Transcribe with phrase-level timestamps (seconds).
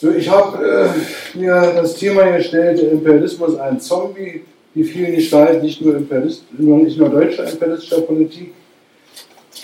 [0.00, 0.92] So, ich habe
[1.34, 6.44] äh, mir das Thema gestellt, der Imperialismus ein Zombie, die vielen Gestalten, nicht nur, Imperialist,
[6.56, 8.54] nicht nur deutscher imperialistischer Politik.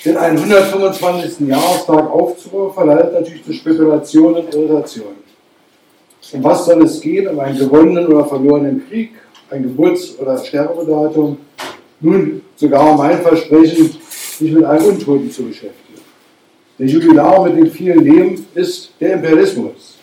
[0.05, 1.49] Denn einen 125.
[1.49, 5.25] Jahrestag aufzurufen, verleitet natürlich zu Spekulationen und Irritationen.
[6.33, 7.29] Um was soll es gehen?
[7.29, 9.13] Um einen gewonnenen oder verlorenen Krieg,
[9.51, 11.37] ein Geburts- oder Sterbedatum,
[12.01, 16.01] nun sogar mein Versprechen, sich mit einem Untoten zu beschäftigen.
[16.77, 19.94] Der Jubilar mit den vielen Leben ist der Imperialismus.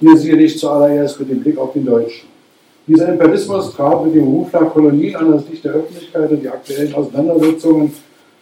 [0.00, 2.26] Hier sicherlich zuallererst mit dem Blick auf den Deutschen.
[2.86, 6.48] Dieser Imperialismus trat mit dem Ruf nach Kolonien an das Licht der Öffentlichkeit und die
[6.48, 7.92] aktuellen Auseinandersetzungen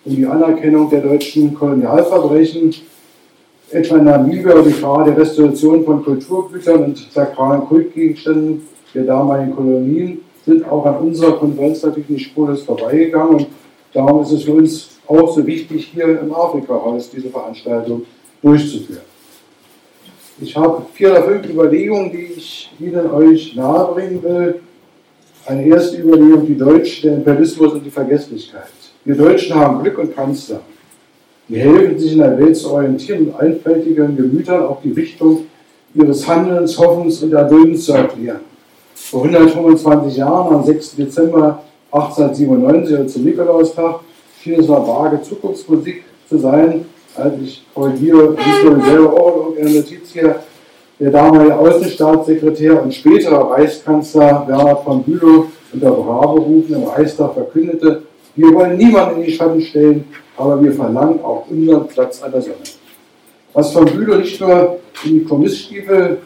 [0.04, 2.74] um die Anerkennung der deutschen Kolonialverbrechen,
[3.70, 8.62] etwa in Namibia und die Frage der Restitution von Kulturgütern und sakralen Kultgegenständen
[8.94, 13.34] der damaligen Kolonien, sind auch an unserer Konferenz natürlich nicht spurlos vorbeigegangen.
[13.34, 13.46] Und
[13.92, 18.02] darum ist es für uns auch so wichtig, hier im Afrika-Haus diese Veranstaltung
[18.40, 19.07] durchzuführen.
[20.40, 24.60] Ich habe vier oder fünf Überlegungen, die ich Ihnen euch nahebringen will.
[25.44, 28.68] Eine erste Überlegung, die Deutsche, der Imperialismus und die Vergesslichkeit.
[29.04, 30.60] Wir Deutschen haben Glück und Kanzler.
[31.48, 35.46] Die helfen, sich in der Welt zu orientieren und einfältigen Gemütern auch die Richtung
[35.94, 38.40] ihres Handelns, Hoffens und Erduldens zu erklären.
[38.94, 40.96] Vor 125 Jahren, am 6.
[40.96, 44.00] Dezember 1897, also zum Nikolaustag,
[44.40, 46.84] schien es mal vage Zukunftsmusik zu sein,
[47.16, 50.36] als ich korrigiere, diesmal selber auch in irgendeiner Notiz hier,
[51.00, 58.02] der damalige Außenstaatssekretär und spätere Reichskanzler Bernhard von Bülow unter Braberufen im Reichstag verkündete,
[58.34, 60.04] wir wollen niemanden in die Schatten stellen,
[60.36, 62.56] aber wir verlangen auch unseren Platz an der Sonne.
[63.52, 66.18] Was von Bülow nicht nur in die Kommissstiefel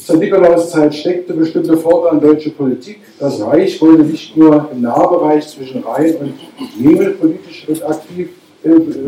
[0.00, 3.00] zur Nikolauszeit steckte bestimmte Forderungen an deutsche Politik.
[3.18, 6.34] Das Reich wollte nicht nur im Nahbereich zwischen Rhein und
[6.80, 8.30] Nebel politisch aktiv,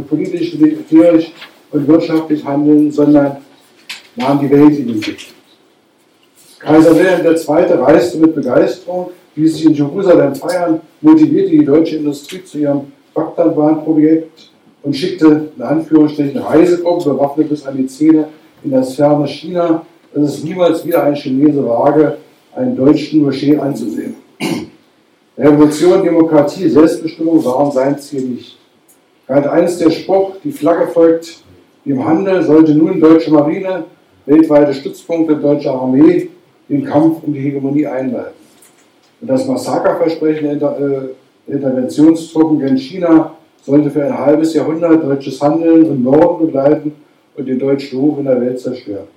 [0.08, 1.32] politisch, militärisch
[1.70, 3.38] und wirtschaftlich handeln, sondern
[4.16, 5.26] nahm die Welt in den Blick.
[6.58, 7.82] Kaiser Wilhelm II.
[7.82, 14.50] reiste mit Begeisterung, ließ sich in Jerusalem feiern, motivierte die deutsche Industrie zu ihrem Bagdadbahnprojekt
[14.82, 18.28] und schickte in Anführungsstrichen Reisegruppen bewaffnet bis an die Zähne
[18.62, 19.84] in das ferne China
[20.14, 22.18] dass es niemals wieder ein Chinese wage,
[22.54, 24.14] einen deutschen Moschee anzusehen.
[25.38, 28.58] Revolution, Demokratie, Selbstbestimmung waren sein Ziel nicht.
[29.32, 31.42] Galt eines der Spruch, die Flagge folgt
[31.86, 33.84] dem Handel, sollte nun deutsche Marine,
[34.26, 36.28] weltweite Stützpunkte deutscher Armee
[36.68, 38.34] den Kampf um die Hegemonie einleiten.
[39.22, 40.78] Und das Massakerversprechen der
[41.48, 43.32] äh, Interventionstruppen gegen China
[43.62, 46.92] sollte für ein halbes Jahrhundert deutsches Handeln im Norden begleiten
[47.34, 49.08] und den deutschen Ruf in der Welt zerstören.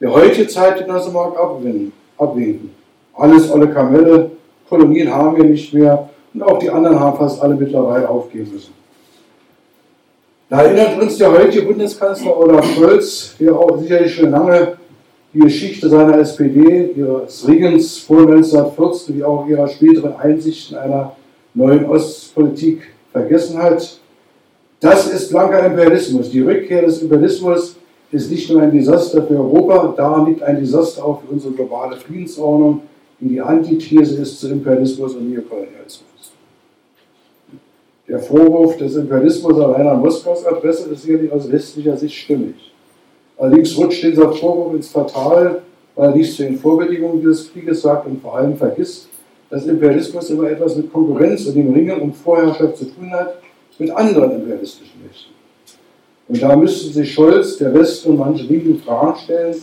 [0.00, 2.70] Der heutige Zeitgenosse mag abwinken.
[3.14, 4.30] Alles olle Kamelle,
[4.68, 8.74] Kolonien haben wir nicht mehr und auch die anderen haben fast alle mittlerweile aufgeben müssen.
[10.50, 14.76] Da erinnert uns der heutige Bundeskanzler Olaf Scholz, der auch sicherlich schon lange
[15.32, 21.16] die Geschichte seiner SPD, ihres Regens vor 1914, wie auch ihrer späteren Einsichten einer
[21.54, 22.82] neuen Ostpolitik
[23.12, 23.98] vergessen hat.
[24.80, 26.30] Das ist blanker Imperialismus.
[26.30, 27.76] Die Rückkehr des Imperialismus
[28.12, 31.96] ist nicht nur ein Desaster für Europa, daran liegt ein Desaster auch für unsere globale
[31.96, 32.82] Friedensordnung,
[33.20, 36.15] die die Antithese ist zu Imperialismus und Neokolonialismus.
[38.08, 42.54] Der Vorwurf des Imperialismus an Moskaus Adresse ist sicherlich aus westlicher Sicht stimmig.
[43.36, 45.62] Allerdings rutscht dieser Vorwurf ins Fatal,
[45.96, 49.08] weil er nichts zu den Vorbedingungen dieses Krieges sagt und vor allem vergisst,
[49.50, 53.38] dass Imperialismus immer etwas mit Konkurrenz und dem Ringen um Vorherrschaft zu tun hat
[53.78, 55.32] mit anderen imperialistischen Mächten.
[56.28, 59.56] Und da müssten sich Scholz, der Westen und manche Linken Fragen stellen,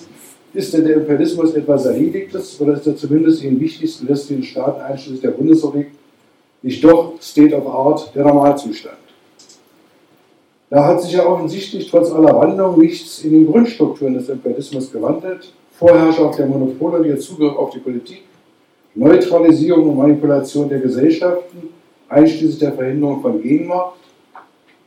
[0.54, 4.82] ist denn der Imperialismus etwas Erledigtes oder ist er zumindest in den wichtigsten westlichen Staaten
[4.82, 5.88] einschließlich der Bundesrepublik
[6.64, 8.98] nicht doch State of Art der Normalzustand?
[10.70, 15.54] Da hat sich ja offensichtlich trotz aller Wandlung nichts in den Grundstrukturen des Imperialismus gewandelt.
[15.78, 18.24] Vorherrschaft der Monopole und ihr Zugriff auf die Politik,
[18.96, 21.70] Neutralisierung und Manipulation der Gesellschaften,
[22.10, 24.00] einschließlich der Verhinderung von Gegenmacht,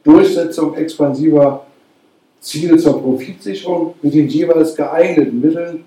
[0.03, 1.67] Durchsetzung expansiver
[2.41, 5.85] Ziele zur Profitsicherung mit den jeweils geeigneten Mitteln,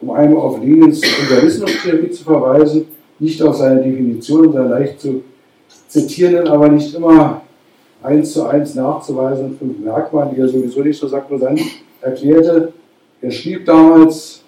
[0.00, 2.86] um einmal auf Lenins Imperialismustheorie zu verweisen,
[3.18, 5.22] nicht auf seine Definition, sondern leicht zu
[5.88, 7.42] zitierenden, aber nicht immer
[8.02, 11.62] eins zu eins nachzuweisen fünf Merkmale, die er sowieso nicht so sakrosankt
[12.00, 12.72] erklärte.
[13.20, 14.42] Er schrieb damals,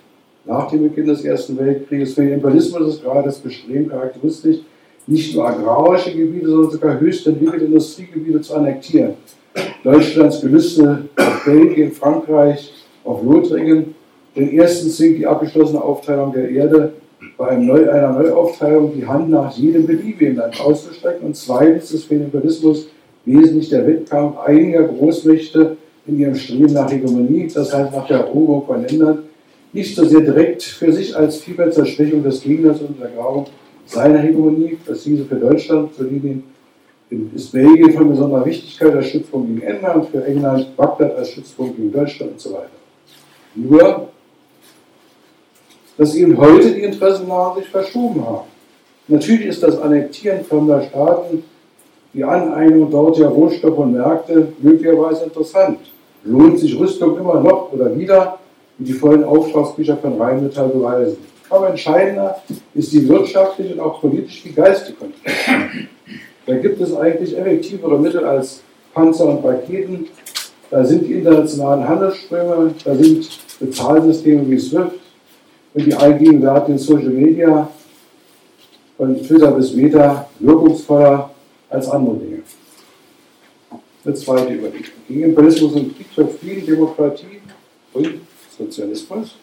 [0.44, 4.58] nach dem Beginn des Ersten Weltkrieges, für den Imperialismus ist gerade das Bestreben charakteristisch,
[5.06, 9.14] nicht nur agrarische Gebiete, sondern sogar höchst entwickelte Industriegebiete zu annektieren.
[9.82, 12.73] Deutschlands Gelüste auf Belgien, Frankreich,
[13.05, 13.94] auf Lothringen.
[14.37, 16.93] Denn erstens sinkt die abgeschlossene Aufteilung der Erde
[17.37, 21.26] bei einer Neuaufteilung die Hand nach jedem beliebigen Land auszustrecken.
[21.26, 22.88] Und zweitens ist für den Imperialismus
[23.25, 25.76] wesentlich der Wettkampf einiger Großmächte
[26.06, 29.19] in ihrem Streben nach Hegemonie, das heißt nach der Eroberung von Ländern,
[29.72, 33.46] nicht so sehr direkt für sich als vielmehr zur Schwächung des Gegners und Untergrabung
[33.87, 36.43] seiner Hegemonie, das hieße für Deutschland, so Linien
[37.34, 41.93] ist Belgien von besonderer Wichtigkeit als Stützpunkt gegen England, für England Bagdad als Stützpunkt gegen
[41.93, 42.70] Deutschland und so weiter.
[43.55, 44.08] Nur,
[46.00, 48.49] dass eben heute die Interessen nach sich verschoben haben.
[49.06, 51.44] Natürlich ist das Annektieren fremder Staaten,
[52.14, 55.79] die Aneignung dort der Rohstoffe und Märkte möglicherweise interessant.
[56.25, 58.38] Lohnt sich Rüstung immer noch oder wieder,
[58.79, 61.19] wie die vollen Auftragsbücher von Rheinmetall beweisen.
[61.50, 62.41] Aber entscheidender
[62.75, 65.88] ist die wirtschaftliche und auch politische wie geistige Kontrolle.
[66.47, 68.62] Da gibt es eigentlich effektivere Mittel als
[68.94, 70.06] Panzer und Raketen.
[70.70, 73.29] Da sind die internationalen Handelsströme, da sind
[73.61, 75.10] Bezahlsysteme wie SWIFT
[75.75, 77.70] und die allgegenwärtigen Social Media
[78.96, 81.31] von Twitter bis Meta wirkungsvoller
[81.69, 82.43] als andere Dinge.
[84.05, 84.87] Eine zweite Überlegung.
[85.06, 87.40] Gegen Imperialismus und Krieg für Frieden, Demokratie
[87.93, 88.08] und
[88.58, 89.37] Sozialismus.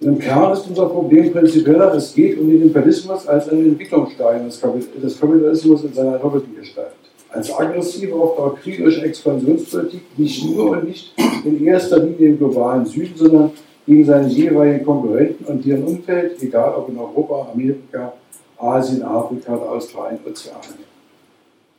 [0.00, 5.20] Im Kern ist unser Problem prinzipieller, es geht um den Imperialismus als einen Entwicklungsstein des
[5.20, 6.92] Kapitalismus in seiner doppelten Gestalt.
[7.28, 11.12] Als aggressive, oft auch kriegerische Expansionspolitik, nicht nur und nicht
[11.44, 13.52] in erster Linie im globalen Süden, sondern
[13.90, 18.12] gegen seine jeweiligen Konkurrenten und deren Umfeld, egal ob in Europa, Amerika,
[18.56, 20.84] Asien, Afrika oder Australien, Ozeanien.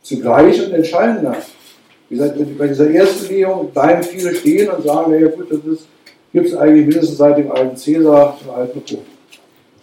[0.03, 1.37] Zugleich und entscheidender,
[2.09, 5.87] wie gesagt, bei dieser ersten Legung bleiben viele stehen und sagen, naja gut, das
[6.33, 9.03] gibt es eigentlich mindestens seit dem alten Cäsar, dem alten Rom.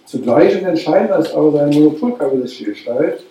[0.05, 3.25] Zugleich und entscheidender ist aber seine monopolkapitalistische Gestalt,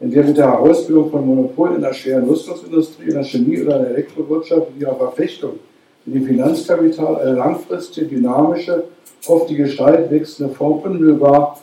[0.00, 3.76] in der mit der Herausbildung von Monopolen in der schweren Rüstungsindustrie, in der Chemie oder
[3.76, 5.60] in der Elektrowirtschaft und ihrer Verflechtung
[6.06, 8.84] mit dem Finanzkapital eine langfristige, dynamische,
[9.26, 11.58] oft die Gestalt wechselnde Form unmittelbar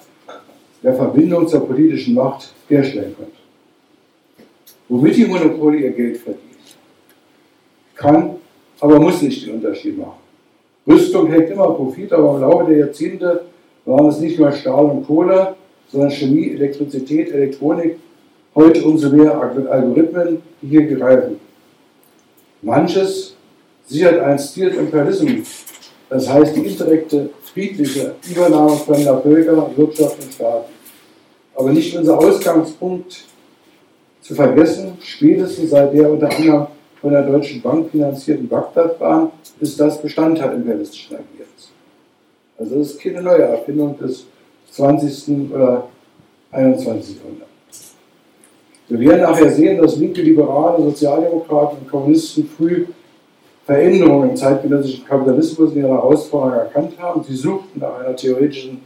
[0.83, 3.31] der Verbindung zur politischen Macht herstellen konnte.
[4.89, 6.43] Womit die Monopole ihr Geld verdient,
[7.95, 8.35] kann,
[8.79, 10.19] aber muss nicht den Unterschied machen.
[10.87, 13.41] Rüstung hält immer Profit, aber im Laufe der Jahrzehnte
[13.85, 15.55] waren es nicht mehr Stahl und Kohle,
[15.89, 17.97] sondern Chemie, Elektrizität, Elektronik,
[18.55, 21.39] heute umso mehr Algorithmen, die hier greifen.
[22.61, 23.36] Manches
[23.87, 25.47] sichert ein Stil Imperialismus,
[26.09, 30.71] das heißt die indirekte, friedliche Übernahme fremder Völker, Wirtschaft und Staaten.
[31.55, 33.23] Aber nicht unser Ausgangspunkt
[34.21, 36.67] zu vergessen, spätestens seit der unter anderem
[37.01, 41.71] von der Deutschen Bank finanzierten Bagdad-Bahn, ist das Bestandteil imperialistischen Agierens.
[42.57, 44.25] Also das ist keine neue Erfindung des
[44.71, 45.51] 20.
[45.51, 45.87] oder
[46.51, 47.17] 21.
[47.17, 47.47] Jahrhunderts.
[48.89, 52.85] Wir werden nachher sehen, dass linke Liberale, Sozialdemokraten und Kommunisten früh
[53.67, 57.21] Veränderungen im zeitgenössischen Kapitalismus in ihrer Herausforderung erkannt haben.
[57.27, 58.79] Sie suchten nach einer theoretischen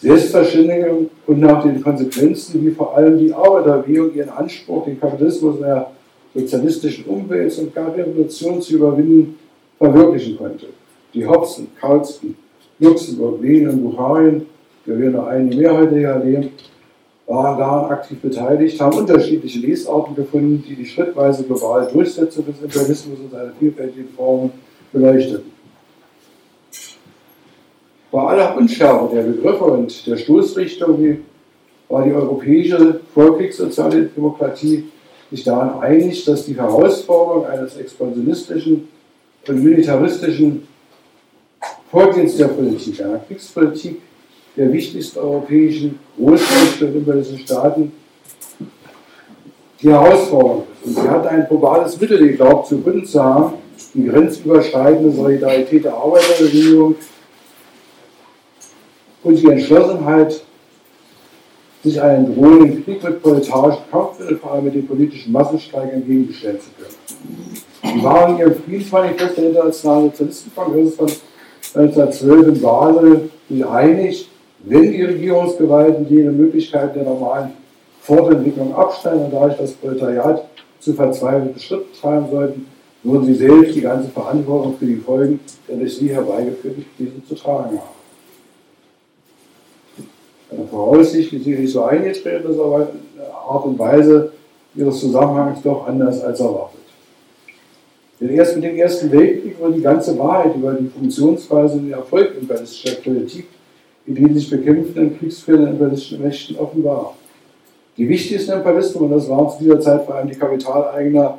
[0.00, 5.62] Selbstverständigung und nach den Konsequenzen, wie vor allem die Arbeiterbewegung ihren Anspruch, den Kapitalismus in
[5.62, 5.92] der
[6.34, 9.38] sozialistischen Umwelt und gar Revolution zu überwinden,
[9.78, 10.66] verwirklichen konnte.
[11.14, 12.34] Die Hobson, Carlston,
[12.80, 14.46] Luxemburg, Lenin und Bucharien,
[14.86, 16.50] wir werden noch einige mehr heute hier erleben,
[17.30, 23.20] waren daran aktiv beteiligt, haben unterschiedliche Lesarten gefunden, die die schrittweise globale Durchsetzung des Imperialismus
[23.20, 24.50] und seine vielfältigen Formen
[24.92, 25.52] beleuchteten.
[28.10, 31.18] Bei aller Unschärfe der Begriffe und der Stoßrichtung
[31.88, 34.88] war die europäische Vorkriegssoziale Demokratie
[35.30, 38.88] sich daran einig, dass die Herausforderung eines expansionistischen
[39.46, 40.66] und militaristischen
[41.92, 44.02] Vorgehens der Politik, einer Kriegspolitik,
[44.56, 47.92] der wichtigsten europäischen imperialistischen Staaten
[49.82, 50.64] die Herausforderung.
[50.84, 53.54] Und sie hat ein probales Mittel geglaubt, zu gründen zu haben,
[53.94, 56.96] die grenzüberschreitende Solidarität der Arbeiterbewegung
[59.22, 60.42] und die Entschlossenheit,
[61.82, 66.68] sich einen drohenden Krieg mit proletarischen Kampfmitteln, vor allem mit den politischen Massenstreik entgegengestellen zu
[66.76, 67.56] können.
[67.82, 71.08] Sie waren in ihrem Friedensmanifest der Internationalen Sozialistenkongress von
[71.74, 74.29] 1912 in Basel sich einig,
[74.64, 77.50] wenn die Regierungsgewalten jene Möglichkeiten der normalen
[78.02, 80.44] Fortentwicklung abstellen und dadurch das Proletariat
[80.80, 82.66] zu verzweifelten Schritten treiben sollten,
[83.02, 87.34] würden sie selbst die ganze Verantwortung für die Folgen der durch sie herbeigeführten Krisen zu
[87.34, 88.00] tragen haben.
[90.50, 92.88] Eine Voraussicht, die sicherlich so eingetreten ist, aber
[93.48, 94.32] Art und Weise
[94.74, 96.80] ihres Zusammenhangs doch anders als erwartet.
[98.20, 101.92] Denn erst mit dem Ersten Weltkrieg wurde die ganze Wahrheit über die Funktionsweise und den
[101.92, 103.46] Erfolg imperialistischer Politik
[104.10, 107.14] in den sich bekämpfenden kriegsführenden imperialistischen Mächten offenbar.
[107.96, 111.38] Die wichtigsten Imperialisten, und das waren zu dieser Zeit vor allem die Kapitaleigner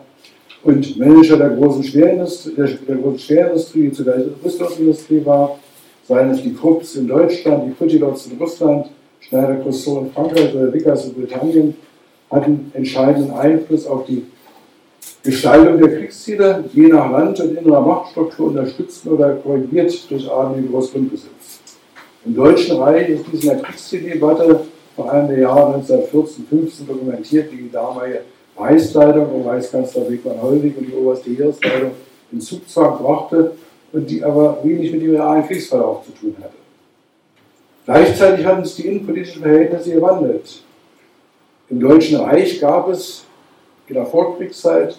[0.63, 5.59] und Manager der großen Schwerindustrie, der, der großen Schwerindustrie die zugleich Rüstungsindustrie war,
[6.07, 8.87] seien es die Krupps in Deutschland, die Futilots in Russland,
[9.19, 11.75] Schneider Cousteau in Frankreich oder Vickers in Britannien,
[12.29, 14.23] hatten entscheidenden Einfluss auf die
[15.23, 21.60] Gestaltung der Kriegsziele je nach Land und innerer Machtstruktur unterstützt oder korrigiert durch adlige Großgrundbesitz.
[22.23, 27.57] Im Deutschen Reich ist dies in der Kriegszieldebatte vor allem im Jahr 1914-15 dokumentiert, die
[27.57, 28.21] die damalige
[28.55, 31.91] Reichsleitung um Reichskanzler Wegmann Holwig und die oberste Heeresleitung
[32.31, 33.53] in Zugzwang brachte
[33.91, 36.53] und die aber wenig mit dem realen Kriegsverlauf zu tun hatte.
[37.85, 40.63] Gleichzeitig hatten sich die innenpolitischen Verhältnisse gewandelt.
[41.69, 43.25] Im Deutschen Reich gab es
[43.87, 44.95] in der Vorkriegszeit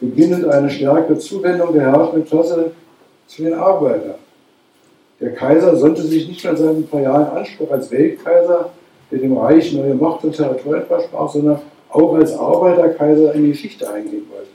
[0.00, 2.70] beginnend eine stärkere Zuwendung der herrschenden Klasse
[3.26, 4.23] zu den Arbeitern.
[5.20, 8.70] Der Kaiser sollte sich nicht mehr seinen imperialen Anspruch als Weltkaiser,
[9.10, 13.88] der dem Reich neue Macht und Territorien versprach, sondern auch als Arbeiterkaiser in die Geschichte
[13.88, 14.50] eingehen wollte.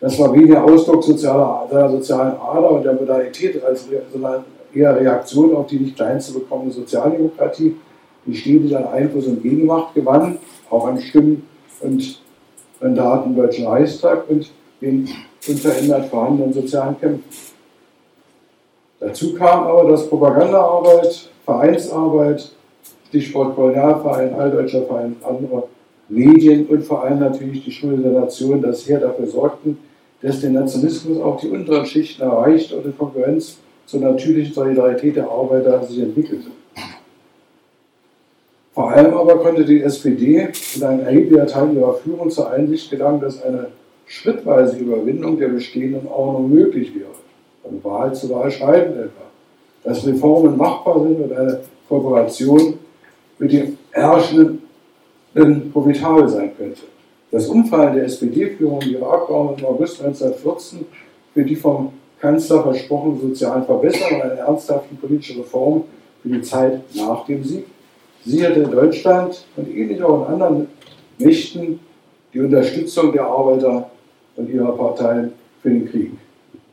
[0.00, 5.56] Das war weniger Ausdruck sozialer, seiner sozialen Ader und der Modalität, als, sondern eher Reaktion
[5.56, 7.76] auf die nicht klein zu bekommende Sozialdemokratie,
[8.26, 10.38] die stetig an Einfluss und Gegenmacht gewann,
[10.70, 11.48] auch an Stimmen
[11.80, 12.20] und
[12.80, 14.50] Mandaten im Deutschen Reichstag und
[14.80, 15.08] den
[15.48, 17.24] unverändert vorhandenen sozialen Kämpfen.
[19.00, 22.50] Dazu kam aber, dass Propagandaarbeit, Vereinsarbeit,
[23.08, 25.64] Stichwort Kolonialverein, Alldeutscher Verein, andere
[26.08, 29.78] Medien und vor allem natürlich die Schule der Nation, das her dafür sorgten,
[30.20, 35.30] dass der Nationalismus auch die unteren Schichten erreicht und in Konkurrenz zur natürlichen Solidarität der
[35.30, 36.50] Arbeiter sich entwickelte.
[38.74, 43.20] Vor allem aber konnte die SPD in einem erheblicher Teil ihrer Führung zur Einsicht gelangen,
[43.20, 43.68] dass eine
[44.06, 47.10] schrittweise Überwindung der bestehenden Ordnung möglich wäre.
[47.62, 49.22] Von Wahl zu Wahl schreitend etwa.
[49.84, 52.74] Dass Reformen machbar sind und eine Kooperation
[53.38, 54.60] mit den Herrschenden
[55.72, 56.82] profitabel sein könnte.
[57.30, 60.86] Das Umfallen der SPD-Führung ihrer Abgeordneten im August 1914
[61.34, 65.84] für die vom Kanzler versprochene sozialen Verbesserungen und eine ernsthafte politische Reform
[66.22, 67.64] für die Zeit nach dem Sieg
[68.24, 70.68] sicherte Deutschland und ähnlich auch in anderen
[71.18, 71.80] Mächten
[72.32, 73.90] die Unterstützung der Arbeiter
[74.36, 76.12] und ihrer Parteien für den Krieg.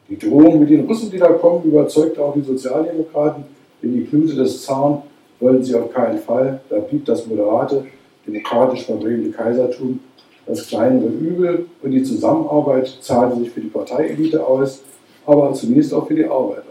[0.07, 3.43] Die Drohung mit den Russen, die da kommen, überzeugte auch die Sozialdemokraten,
[3.81, 5.01] denn die Knute des Zahn
[5.39, 6.62] wollten sie auf keinen Fall.
[6.69, 7.85] Da blieb das moderate,
[8.25, 10.00] demokratisch verbrämte Kaisertum
[10.45, 14.83] das kleinere Übel und die Zusammenarbeit zahlte sich für die Parteielite aus,
[15.25, 16.63] aber zunächst auch für die Arbeiter.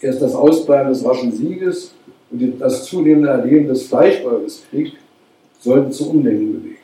[0.00, 1.94] Erst das Ausbleiben des raschen Sieges
[2.30, 4.94] und das zunehmende Erleben des Fleischfolgeskrieg
[5.60, 6.76] sollten zu Umdenken bewegen.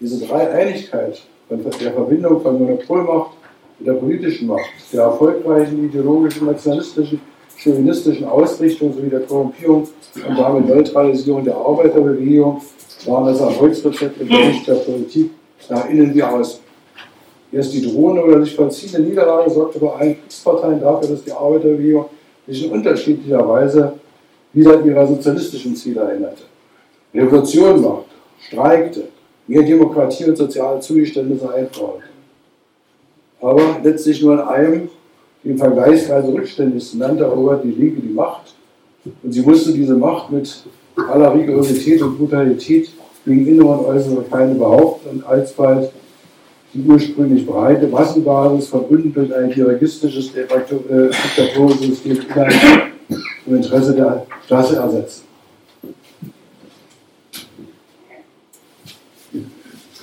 [0.00, 1.22] Diese Dreieinigkeit
[1.62, 3.32] der Verbindung von Monopolmacht
[3.78, 7.20] mit der politischen Macht, der erfolgreichen ideologischen, nationalistischen,
[7.56, 9.88] chauvinistischen Ausrichtung sowie der Korrumpierung
[10.28, 12.60] und damit Neutralisierung der Arbeiterbewegung
[13.06, 15.30] waren das Erfolgsrezept im Bericht der Politik
[15.68, 16.60] nach innen wie außen.
[17.52, 22.06] Erst die drohende oder sich vollziehende Niederlage sorgte bei allen Kriegsparteien dafür, dass die Arbeiterbewegung
[22.46, 23.92] sich in unterschiedlicher Weise
[24.52, 26.42] wieder ihrer sozialistischen Ziele erinnerte.
[27.14, 29.04] Revolution machte, streikte,
[29.46, 32.04] mehr Demokratie und soziale Zugeständnisse einforderte.
[33.40, 34.88] Aber letztlich nur in einem,
[35.44, 38.54] dem vergleichsweise rückständigsten Land erobert die Linke die Macht.
[39.22, 40.64] Und sie musste diese Macht mit
[40.96, 42.90] aller Rigorosität und Brutalität
[43.26, 45.90] gegen innere und äußere Feinde behaupten und alsbald
[46.72, 52.18] die ursprünglich breite Massenbasis verbunden durch ein dirigistisches, äh, diktatorisches System
[53.46, 55.33] im Interesse der Klasse ersetzen.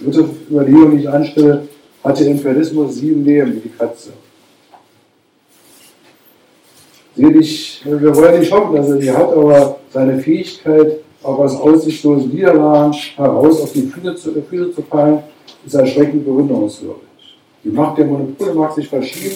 [0.03, 1.67] Dritte Überlegung, die ich anstelle,
[2.03, 4.11] hat der Imperialismus sieben Leben wie die Katze.
[7.15, 12.29] Selig, wir wollen nicht hoffen, dass er die hat, aber seine Fähigkeit, auch aus aussichtslosen
[12.29, 15.19] Niederlagen heraus auf die Füße zu, Füße zu fallen,
[15.65, 17.03] ist erschreckend bewunderungswürdig.
[17.63, 19.35] Die Macht der Monopole mag sich verschieben,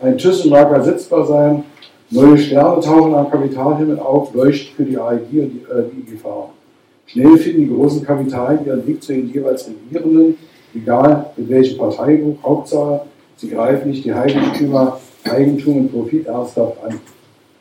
[0.00, 1.64] ein Thyssen mag ersetzbar sein,
[2.08, 6.59] neue Sterne tauchen am Kapitalhimmel auf, leuchten für die AEG und die, äh, die Gefahren.
[7.12, 10.36] Schnell finden die großen Kapitalen ihren Weg zu den jeweils Regierenden,
[10.72, 13.00] egal mit welchem Parteibuch, Hauptsache,
[13.36, 17.00] sie greifen nicht die Heiligtümer, Eigentum und Profit ernsthaft an.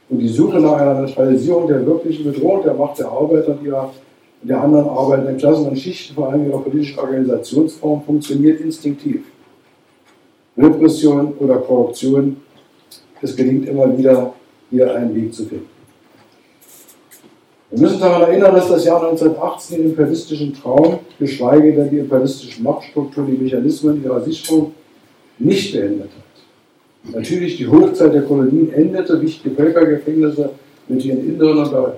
[0.10, 3.92] Und die Suche nach einer Neutralisierung der wirklichen Bedrohung der Macht der Arbeiter und ihrer
[4.42, 9.24] der anderen arbeitenden Klassen und Schichten, vor allem ihrer politischen Organisationsform, funktioniert instinktiv.
[10.58, 12.38] Repression oder Korruption,
[13.22, 14.34] es gelingt immer wieder,
[14.70, 15.79] hier einen Weg zu finden.
[17.72, 22.64] Wir müssen daran erinnern, dass das Jahr 1918 den imperialistischen Traum, geschweige denn die imperialistischen
[22.64, 24.74] Machtstrukturen, die Mechanismen ihrer Sicherung
[25.38, 27.14] nicht beendet hat.
[27.16, 30.50] Natürlich die Hochzeit der Kolonien endete, wichtige Völkergefängnisse
[30.88, 31.94] mit ihren inneren und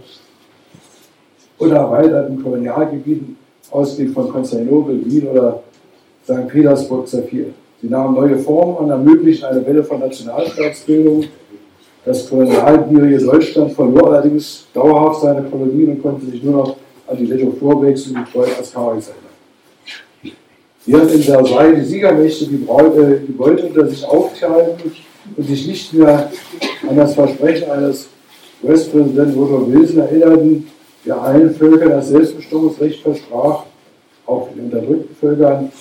[1.58, 3.38] oder erweiterten Kolonialgebieten,
[3.70, 5.62] ausgehend von Konstantinopel, Wien oder
[6.24, 6.48] St.
[6.48, 7.54] Petersburg, zerfiel.
[7.82, 11.26] Sie nahmen neue Formen an, ermöglichten eine Welle von Nationalstaatsbildung.
[12.04, 16.76] Das kolonialgierige Deutschland verlor allerdings dauerhaft seine Kolonien und konnte sich nur noch
[17.08, 20.38] an die Leto Vorwegs und die Treue Askaris erinnern.
[20.86, 24.92] Während in Versailles die Siegermächte die, äh, die Beute unter sich aufteilten
[25.38, 26.32] und sich nicht mehr
[26.90, 28.08] an das Versprechen eines
[28.64, 30.68] US-Präsidenten Woodrow Wilson erinnerten,
[31.06, 33.64] der allen Völkern das Selbstbestimmungsrecht versprach,
[34.26, 35.72] auch den unterdrückten Völkern,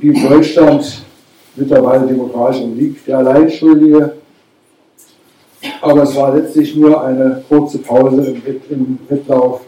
[0.00, 1.02] die Deutschland
[1.56, 4.12] mittlerweile demokratisch liegt, der Alleinschuldige.
[5.82, 8.34] Aber es war letztlich nur eine kurze Pause
[8.68, 9.62] im Wettlauf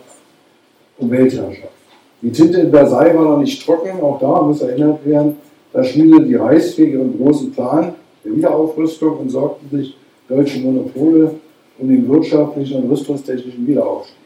[0.99, 1.73] um Weltherrschaft.
[2.21, 5.37] Die Tinte in Versailles war noch nicht trocken, auch da muss erinnert werden,
[5.73, 9.97] da schmiedete die Reichswehr ihren großen Plan der Wiederaufrüstung und sorgten sich
[10.29, 11.35] deutsche Monopole
[11.79, 14.17] um den wirtschaftlichen und rüstungstechnischen Wiederaufstieg.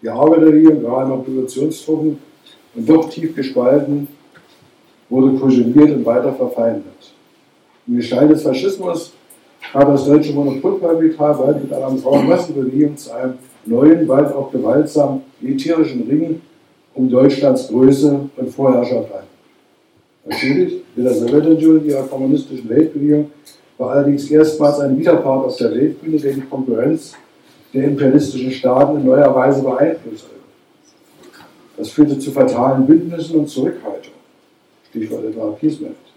[0.00, 2.18] Die Arbeiterregierung, gerade noch Revolutionstruppen
[2.74, 4.08] und doch tief gespalten,
[5.10, 7.12] wurde fusioniert und weiter verfeindet.
[7.86, 9.12] In Gestalt des Faschismus
[9.72, 16.02] hat das deutsche Monopolkapital bald mit einer Massenbewegung zu einem neuen, bald auch gewaltsamen militärischen
[16.02, 16.40] Ring
[16.94, 19.24] um Deutschlands Größe und Vorherrschaft ein.
[20.24, 23.30] Natürlich, mit der Sowjetunion, ihrer kommunistischen Weltbewegung,
[23.78, 27.14] war allerdings erstmals ein Widerpart auf der Weltbühne, der die Konkurrenz
[27.72, 30.30] der imperialistischen Staaten in neuer Weise beeinflusste.
[31.76, 34.12] Das führte zu fatalen Bündnissen und Zurückhaltung.
[34.90, 36.11] Stichwort etwa Peacemat.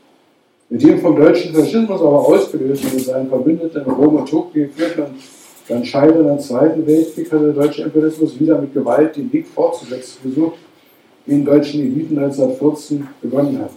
[0.67, 5.15] Mit dem vom deutschen Faschismus aber ausgelösten und seinen Verbündeten in Rom und Tokio geführten
[5.67, 10.57] dann scheiternden Zweiten Weltkrieg hat der deutsche Imperialismus wieder mit Gewalt den Weg fortzusetzen versucht,
[11.25, 13.71] den deutschen Eliten 1914 begonnen hat.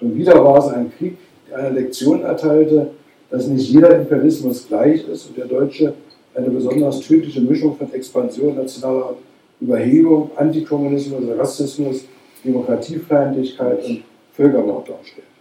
[0.00, 1.16] Und wieder war es ein Krieg,
[1.48, 2.90] der eine Lektion erteilte,
[3.30, 5.94] dass nicht jeder Imperialismus gleich ist und der Deutsche
[6.34, 9.14] eine besonders tödliche Mischung von Expansion nationaler
[9.60, 12.04] Überhebung, Antikommunismus, Rassismus,
[12.44, 14.02] Demokratiefeindlichkeit und
[14.32, 15.33] Völkermord darstellt.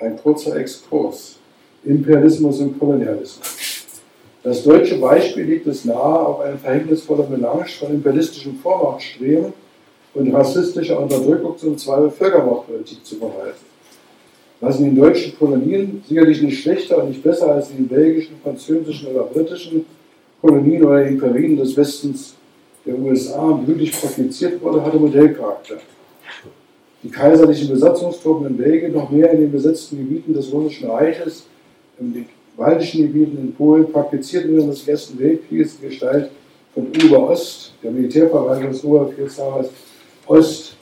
[0.00, 1.36] Ein kurzer Exkurs.
[1.84, 3.86] Imperialismus und Kolonialismus.
[4.42, 9.52] Das deutsche Beispiel liegt es nahe, auf eine verhängnisvolle Melange von imperialistischem Vormachtstreben
[10.14, 13.66] und rassistischer Unterdrückung zum Zweifel Völkermordpolitik zu verweisen.
[14.60, 18.36] Was in den deutschen Kolonien sicherlich nicht schlechter und nicht besser als in den belgischen,
[18.42, 19.84] französischen oder britischen
[20.40, 22.34] Kolonien oder Imperien des Westens
[22.86, 25.76] der USA blutig praktiziert wurde, hatte Modellcharakter.
[27.02, 31.46] Die kaiserlichen Besatzungstruppen in Belgien noch mehr in den besetzten Gebieten des Russischen Reiches
[31.98, 36.30] in den baltischen Gebieten in Polen praktizierten während des Ersten Weltkrieges in Gestalt
[36.74, 39.70] von Ober-Ost, der Militärverwaltung des Oberbefehlshabers
[40.26, 40.76] Ost,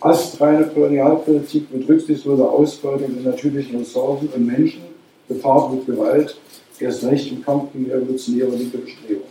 [0.00, 4.82] astreine Kolonialpolitik mit rücksichtsloser Ausbeutung der natürlichen Ressourcen und Menschen,
[5.28, 6.36] gepaart mit Gewalt,
[6.78, 9.26] erst recht im Kampf gegen die revolutionäre linke Bestrebung.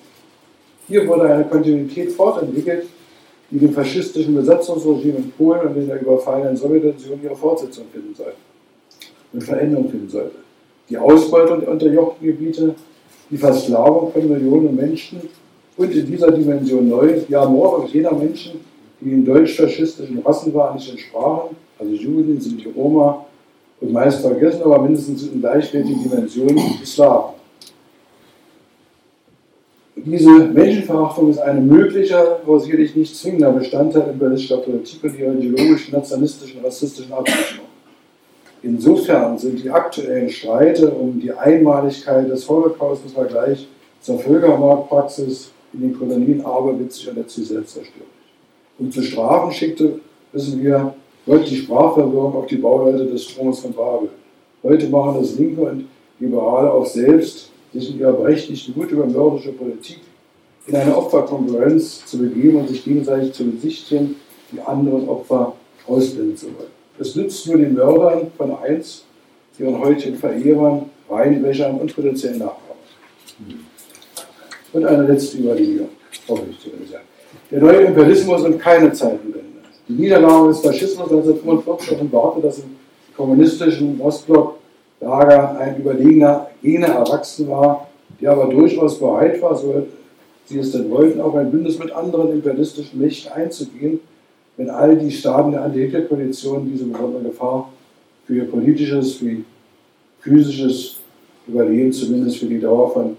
[0.87, 2.85] Hier wurde eine Kontinuität fortentwickelt,
[3.51, 8.37] die dem faschistischen Besatzungsregime in Polen und in der überfallenen Sowjetunion ihre Fortsetzung finden sollte
[9.33, 10.35] und Veränderung finden sollte
[10.89, 12.73] die Ausbeutung der unterjochten Gebiete,
[13.29, 15.21] die Versklavung von Millionen Menschen
[15.77, 18.59] und in dieser Dimension neu die Ermordung jener Menschen,
[18.99, 23.25] die den deutsch-faschistischen Rassenwahn nicht entsprachen, also Juden, sind die Roma
[23.79, 27.38] und meist vergessen, aber mindestens in gleichwertigen Dimensionen die Slawen.
[30.05, 35.93] Diese Menschenverachtung ist ein möglicher, aber sicherlich nicht zwingender Bestandteil imperialistischer Politik und ihrer ideologischen,
[35.93, 37.65] nationalistischen, rassistischen Absicherung.
[38.61, 43.67] Insofern sind die aktuellen Streite um die Einmaligkeit des Holocaust im Vergleich
[44.01, 48.07] zur Völkermordpraxis in den Kolonien aberwitzig und letztlich selbstzerstörerisch.
[48.77, 49.99] Um zu strafen schickte,
[50.31, 50.93] wissen wir,
[51.25, 54.09] Gott die Sprachverwirrung auf die Bauleute des Stroms von Babel.
[54.63, 55.85] Heute machen das Linke und
[56.19, 59.99] Liberale auch selbst, sich in ihrer berechtigten Wut über mörderische Politik
[60.67, 64.15] in eine Opferkonkurrenz zu begeben und sich gegenseitig zu besichtigen,
[64.51, 65.53] die anderen Opfer
[65.87, 66.69] ausblenden zu wollen.
[66.99, 69.05] Es nützt nur den Mördern von einst,
[69.57, 72.77] ihren heutigen Verehrern, Weinwäschern und potenziellen Nachbarn.
[74.71, 75.89] Und eine letzte Überlegung,
[76.27, 76.95] hoffe ich zumindest.
[77.51, 79.39] Der neue Imperialismus und keine Zeitenwende.
[79.87, 82.75] Die Niederlage des Faschismus 1945 offenbarte, dass im
[83.17, 83.99] kommunistischen
[84.99, 87.87] Ostblock-Lager ein überlegener Gene erwachsen war,
[88.21, 89.87] der aber durchaus bereit war, so
[90.45, 93.99] sie es denn wollten, auch ein Bündnis mit anderen imperialistischen Mächten einzugehen,
[94.57, 97.69] wenn all die Staaten der Anti-Hitler-Koalition diese besondere Gefahr
[98.25, 99.43] für ihr politisches, für ihr
[100.21, 100.97] physisches
[101.47, 103.17] Überleben, zumindest für die Dauer von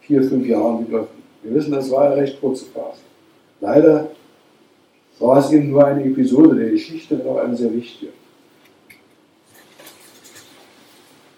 [0.00, 1.22] vier, fünf Jahren begriffen.
[1.42, 3.00] Wir wissen, das war eine recht kurze Phase.
[3.60, 4.08] Leider
[5.18, 8.12] war es eben nur eine Episode der Geschichte, aber eine sehr wichtige.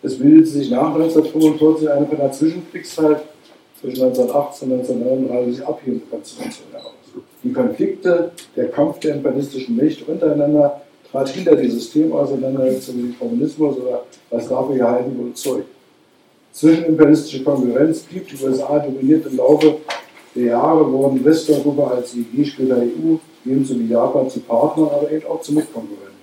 [0.05, 3.23] Es bildete sich nach 1945 eine von der Zwischenkriegszeit
[3.81, 6.95] zwischen 1918 und 1939 abhebende Konstellation heraus
[7.45, 13.77] die Konflikte, der Kampf der imperialistischen Mächte untereinander trat hinter die Systemauseinandersetzung mit dem Kommunismus
[13.77, 15.67] oder was dafür gehalten wurde, zurück.
[16.53, 19.77] Zwischenimperialistische Konkurrenz blieb die USA dominiert im Laufe
[20.35, 25.41] der Jahre, wurden Westeuropa als später EU ebenso wie Japan zu Partnern, aber eben auch
[25.41, 26.14] zu Mitkonkurrenten.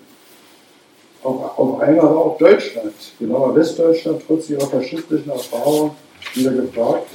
[1.24, 5.92] Auf, auf einmal war auch Deutschland, genauer Westdeutschland, trotz ihrer faschistischen Erfahrung,
[6.34, 7.08] wieder gefragt,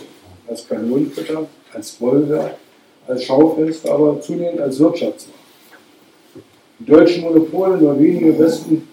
[0.48, 2.54] als Kanonenfutter, als Bollwerk,
[3.08, 5.38] als Schaufenster, aber zunehmend als Wirtschaftsmacht.
[6.78, 8.86] Die deutschen Monopole, nur wenige Westen,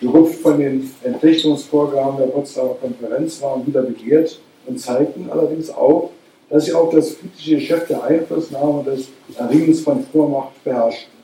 [0.00, 6.10] gerupft von den Entflechtungsvorgaben der Potsdamer Konferenz, waren wieder begehrt und zeigten allerdings auch,
[6.50, 11.21] dass sie auch das politische Geschäft der Einflussnahme des Erringens von Vormacht beherrschten.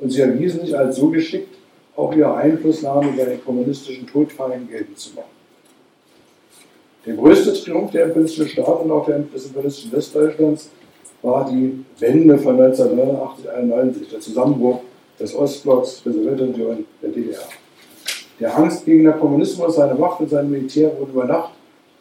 [0.00, 1.54] Und sie erwiesen sich als so geschickt,
[1.96, 5.30] auch ihre Einflussnahme bei den kommunistischen Todfeinden geltend zu machen.
[7.06, 10.70] Der größte Triumph der imperialistischen Staaten und auch des imperialistischen Westdeutschlands
[11.22, 14.80] war die Wende von 1989, 91, der Zusammenbruch
[15.18, 17.48] des Ostblocks, der Sowjetunion, der DDR.
[18.38, 21.52] Der Angst gegen den Kommunismus, seine Macht und sein Militär wurden über Nacht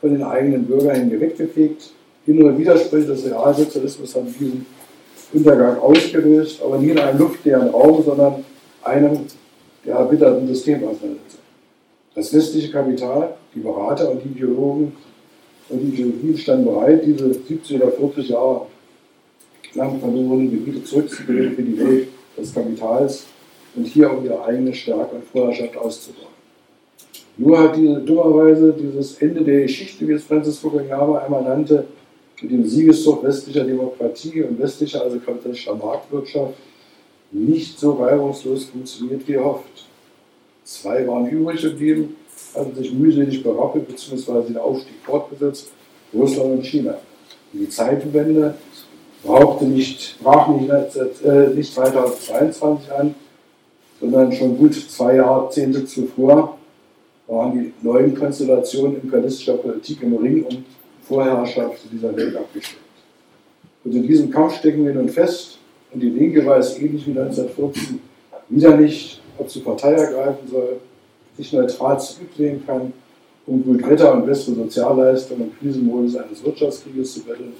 [0.01, 1.91] von den eigenen Bürgern hinweggefegt.
[2.25, 4.65] Innere Widersprüche des Realsozialismus haben diesen
[5.35, 8.45] Untergang ausgelöst, aber nie in einem luftleeren Raum, sondern
[8.83, 9.19] einem
[9.85, 11.39] der erbitterten Systemauseinandersetzung.
[12.15, 14.93] Das westliche Kapital, die Berater und die Ideologen
[15.69, 18.67] und die Ideologien standen bereit, diese 70 oder 40 Jahre
[19.73, 23.25] lang verlorenen Gebiete zurückzugewinnen für die Welt des Kapitals
[23.75, 26.33] und hier auch ihre eigene Stärke und Vorherrschaft auszubauen.
[27.37, 31.85] Nur hat diese dummerweise dieses Ende der Geschichte, wie es Francis Fukuyama einmal nannte,
[32.41, 36.53] mit dem Siegeszug westlicher Demokratie und westlicher, also kapitalistischer Marktwirtschaft,
[37.31, 39.85] nicht so reibungslos funktioniert wie erhofft.
[40.63, 42.15] Zwei waren übrig geblieben,
[42.53, 44.47] hatten sich mühselig berappelt bzw.
[44.47, 45.71] den Aufstieg fortgesetzt,
[46.13, 46.97] Russland und China.
[47.53, 48.55] Die Zeitenwende
[49.23, 53.15] brauchte nicht, brach nicht, äh, nicht 2022 an,
[53.99, 56.57] sondern schon gut zwei Jahrzehnte zuvor
[57.27, 60.63] waren die neuen Konstellationen imperialistischer Politik im Ring um
[61.07, 62.81] Vorherrschaft dieser Welt abgestellt.
[63.83, 65.59] Und in diesem Kampf stecken wir nun fest
[65.93, 67.99] und die Linke weiß ähnlich wie 1914
[68.49, 70.77] wieder nicht, ob sie Partei ergreifen soll,
[71.37, 72.93] sich neutral zurücklehnen kann,
[73.45, 77.53] um gut Wetter und bessere Sozialleistungen im Krisenmodus eines Wirtschaftskrieges zu betteln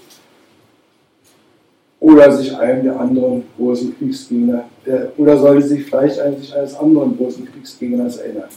[2.06, 7.18] oder sich einem der anderen großen Kriegsgegner, der, oder sollte sich vielleicht eigentlich eines anderen
[7.18, 8.50] großen Kriegsgegners erinnern.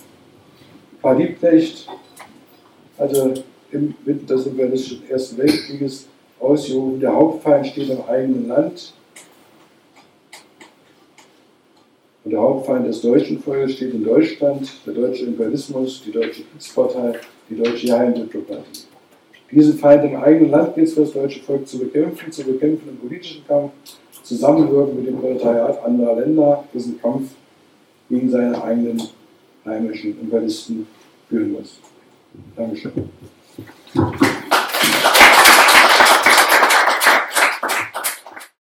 [1.00, 1.88] Karl Liebknecht
[2.98, 6.06] hatte inmitten des imperialistischen Ersten Weltkrieges
[6.40, 8.92] ausgerufen, der Hauptfeind steht im eigenen Land.
[12.24, 17.14] Und der Hauptfeind des deutschen Volkes steht in Deutschland, der deutsche Imperialismus, die deutsche Kriegspartei,
[17.48, 18.84] die deutsche Geheimdiplomatie.
[19.50, 22.90] Diesen Feind im eigenen Land gilt es für das deutsche Volk zu bekämpfen, zu bekämpfen
[22.90, 23.72] im politischen Kampf,
[24.22, 27.30] zusammenwirken mit dem Proletariat anderer Länder, diesen Kampf
[28.10, 29.02] gegen seine eigenen
[29.64, 30.86] heimischen Imperialisten
[31.30, 31.80] führen muss.
[32.54, 32.92] Dankeschön.
[33.94, 34.47] Thank you.